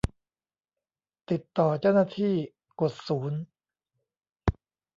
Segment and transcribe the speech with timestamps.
[1.29, 2.33] ติดต่อเจ้าหน้าที่
[2.79, 3.41] กดศูนย์